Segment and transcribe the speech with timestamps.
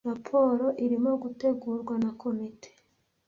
[0.09, 2.69] Raporo irimo gutegurwa na komite.